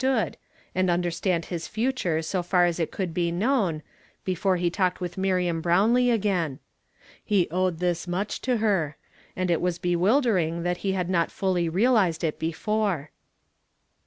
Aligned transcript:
TTe 0.01 0.25
od, 0.29 0.37
and 0.73 0.89
understand 0.89 1.45
his 1.45 1.67
future 1.67 2.23
so 2.23 2.41
far 2.41 2.65
as 2.65 2.79
it 2.79 2.89
could 2.89 3.13
be 3.13 3.31
known, 3.31 3.83
before 4.25 4.55
he 4.57 4.71
talked 4.71 4.99
with 4.99 5.15
Miriam 5.15 5.61
Brownlee 5.61 6.09
again. 6.09 6.57
He 7.23 7.47
owed 7.51 7.77
thus 7.77 8.07
much 8.07 8.41
to 8.41 8.55
lier, 8.55 8.97
and 9.35 9.51
it 9.51 9.61
was 9.61 9.77
bewildering, 9.77 10.63
that 10.63 10.77
he 10.77 10.93
had 10.93 11.11
lot 11.11 11.29
fully 11.29 11.69
realized 11.69 12.23
it 12.23 12.39
before. 12.39 13.11